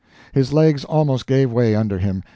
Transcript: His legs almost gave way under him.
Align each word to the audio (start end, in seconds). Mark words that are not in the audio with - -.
His 0.31 0.51
legs 0.51 0.83
almost 0.83 1.27
gave 1.27 1.51
way 1.51 1.75
under 1.75 1.99
him. 1.99 2.23